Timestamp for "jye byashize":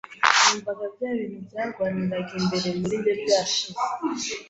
3.03-3.81